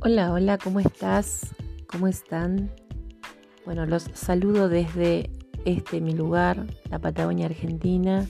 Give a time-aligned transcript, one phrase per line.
[0.00, 1.56] Hola, hola, ¿cómo estás?
[1.90, 2.70] ¿Cómo están?
[3.64, 5.28] Bueno, los saludo desde
[5.64, 8.24] este mi lugar, la Patagonia Argentina,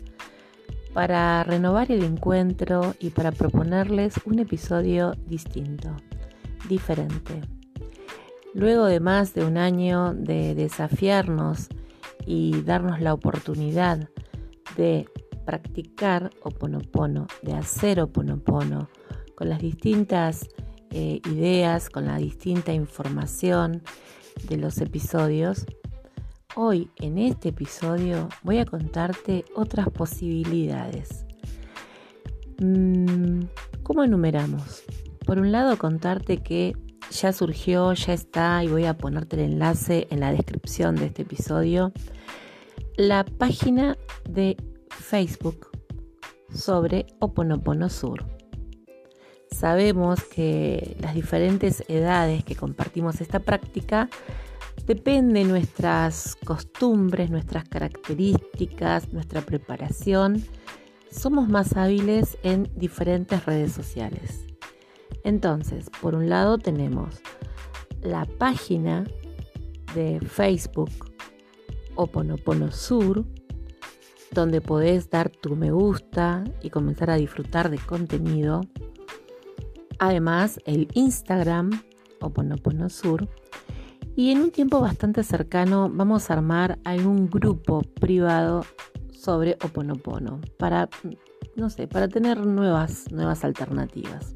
[0.95, 5.95] para renovar el encuentro y para proponerles un episodio distinto,
[6.71, 7.43] diferente.
[8.55, 11.69] Luego de más de un año de desafiarnos
[12.25, 14.09] y darnos la oportunidad
[14.79, 15.07] de
[15.45, 18.89] practicar Oponopono, de hacer Oponopono,
[19.35, 20.49] con las distintas
[20.91, 23.83] eh, ideas, con la distinta información
[24.49, 25.67] de los episodios,
[26.55, 31.27] hoy en este episodio voy a contarte otras posibilidades.
[32.61, 33.43] Mm,
[33.83, 34.83] ¿Cómo enumeramos?
[35.27, 36.75] Por un lado, contarte que
[37.11, 41.23] ya surgió, ya está, y voy a ponerte el enlace en la descripción de este
[41.23, 41.93] episodio,
[42.97, 43.97] la página
[44.29, 44.57] de
[44.91, 45.71] Facebook
[46.53, 48.38] sobre Oponopono Sur.
[49.51, 54.09] Sabemos que las diferentes edades que compartimos esta práctica
[54.87, 60.43] depende de nuestras costumbres, nuestras características, nuestra preparación.
[61.11, 64.47] Somos más hábiles en diferentes redes sociales.
[65.25, 67.21] Entonces, por un lado tenemos
[68.03, 69.05] la página
[69.95, 70.91] de Facebook
[71.95, 73.25] Oponopono Sur,
[74.31, 78.61] donde podés dar tu me gusta y comenzar a disfrutar de contenido.
[79.99, 81.71] Además, el Instagram
[82.21, 83.29] Oponopono Sur.
[84.17, 88.65] Y en un tiempo bastante cercano vamos a armar algún grupo privado
[89.13, 90.89] sobre Oponopono para,
[91.57, 94.35] no sé, para tener nuevas, nuevas alternativas.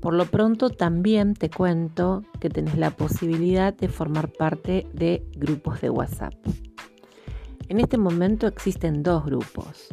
[0.00, 5.82] Por lo pronto también te cuento que tenés la posibilidad de formar parte de grupos
[5.82, 6.34] de WhatsApp.
[7.68, 9.88] En este momento existen dos grupos.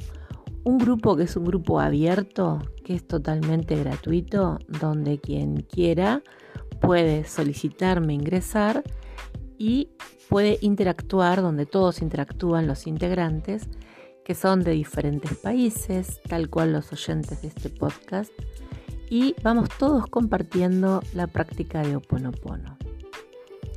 [0.68, 6.22] Un grupo que es un grupo abierto, que es totalmente gratuito, donde quien quiera
[6.82, 8.84] puede solicitarme ingresar
[9.58, 9.91] y
[10.28, 13.69] puede interactuar, donde todos interactúan los integrantes,
[14.25, 18.34] que son de diferentes países, tal cual los oyentes de este podcast,
[19.09, 22.78] y vamos todos compartiendo la práctica de Oponopono.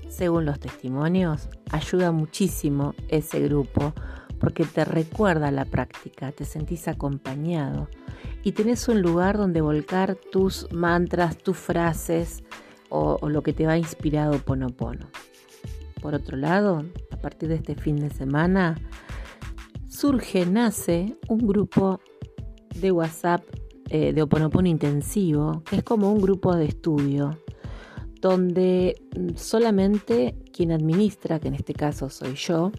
[0.09, 3.94] Según los testimonios, ayuda muchísimo ese grupo
[4.40, 7.88] porque te recuerda la práctica, te sentís acompañado
[8.42, 12.42] y tenés un lugar donde volcar tus mantras, tus frases
[12.88, 15.06] o, lo que te va inspirado Ponopono.
[16.00, 18.76] Por otro lado, a partir de este fin de semana,
[19.88, 22.00] surge, nace un grupo
[22.74, 23.44] de WhatsApp
[23.90, 27.38] eh, de Oponopono intensivo, que es como un grupo de estudio,
[28.20, 28.96] donde
[29.36, 32.71] solamente quien administra, que en este caso soy yo,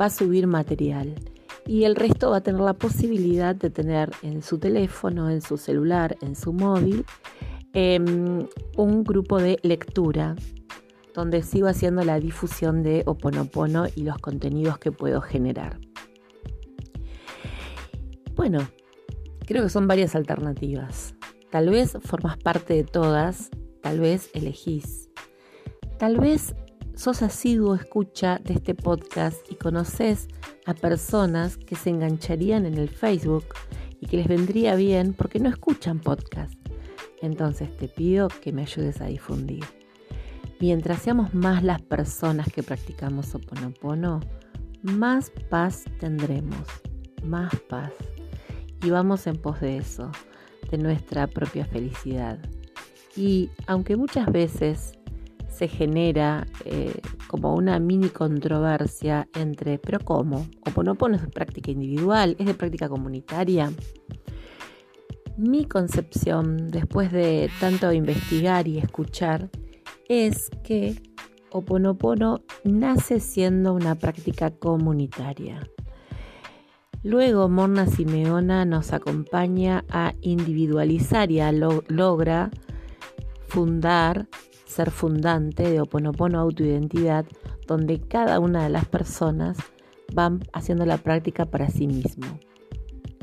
[0.00, 1.14] va a subir material
[1.68, 5.56] y el resto va a tener la posibilidad de tener en su teléfono, en su
[5.56, 7.04] celular, en su móvil,
[7.74, 10.34] em, un grupo de lectura
[11.14, 15.78] donde sigo haciendo la difusión de Oponopono y los contenidos que puedo generar.
[18.34, 18.66] Bueno,
[19.46, 21.14] creo que son varias alternativas.
[21.52, 23.48] Tal vez formas parte de todas,
[23.80, 25.08] tal vez elegís.
[25.98, 26.56] Tal vez
[27.02, 30.28] sos asiduo escucha de este podcast y conoces
[30.66, 33.46] a personas que se engancharían en el Facebook
[33.98, 36.54] y que les vendría bien porque no escuchan podcast.
[37.20, 39.64] Entonces te pido que me ayudes a difundir.
[40.60, 44.20] Mientras seamos más las personas que practicamos Oponopono,
[44.82, 46.68] más paz tendremos,
[47.24, 47.90] más paz.
[48.80, 50.12] Y vamos en pos de eso,
[50.70, 52.38] de nuestra propia felicidad.
[53.16, 54.92] Y aunque muchas veces
[55.62, 56.92] se genera eh,
[57.28, 60.48] como una mini controversia entre, pero ¿cómo?
[60.66, 63.70] Oponopono es práctica individual, es de práctica comunitaria.
[65.36, 69.50] Mi concepción, después de tanto investigar y escuchar,
[70.08, 71.00] es que
[71.52, 75.60] Oponopono nace siendo una práctica comunitaria.
[77.04, 82.50] Luego Morna Simeona nos acompaña a individualizar y a logra
[83.46, 84.26] fundar
[84.72, 87.26] ser fundante de Oponopono Autoidentidad,
[87.66, 89.56] donde cada una de las personas
[90.14, 92.38] van haciendo la práctica para sí mismo.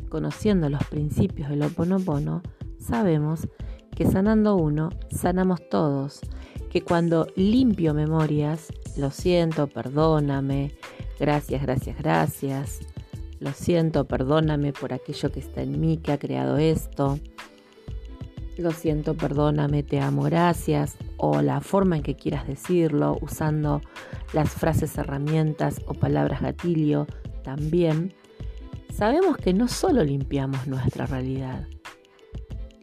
[0.10, 2.42] Conociendo los principios del Oponopono,
[2.80, 3.48] sabemos
[3.96, 6.22] que sanando uno, sanamos todos,
[6.70, 10.72] que cuando limpio memorias, lo siento, perdóname,
[11.20, 12.80] gracias, gracias, gracias,
[13.40, 17.20] lo siento, perdóname por aquello que está en mí, que ha creado esto,
[18.58, 23.82] lo siento, perdóname, te amo, gracias, o la forma en que quieras decirlo, usando
[24.34, 27.06] las frases herramientas o palabras gatillo
[27.44, 28.14] también,
[28.94, 31.68] sabemos que no solo limpiamos nuestra realidad,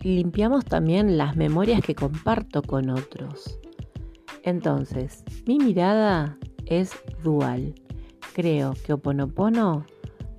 [0.01, 3.59] limpiamos también las memorias que comparto con otros.
[4.43, 6.93] Entonces, mi mirada es
[7.25, 7.75] dual.
[8.35, 9.87] Creo que Oponopono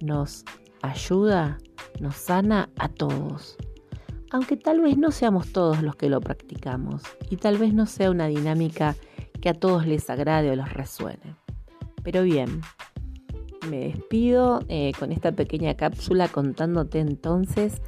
[0.02, 0.46] nos
[0.82, 1.58] ayuda,
[2.00, 3.58] nos sana a todos.
[4.32, 8.12] Aunque tal vez no seamos todos los que lo practicamos y tal vez no sea
[8.12, 8.96] una dinámica
[9.42, 11.36] que a todos les agrade o les resuene.
[12.04, 12.62] Pero bien,
[13.70, 17.82] me despido eh, con esta pequeña cápsula contándote entonces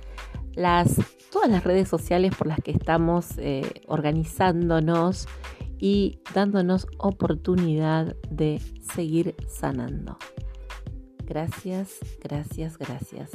[0.55, 0.95] las,
[1.31, 5.27] todas las redes sociales por las que estamos eh, organizándonos
[5.79, 8.61] y dándonos oportunidad de
[8.93, 10.17] seguir sanando.
[11.25, 13.31] Gracias, gracias, gracias.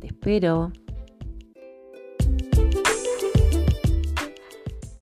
[0.00, 0.72] Te espero.
[2.56, 2.85] Bye.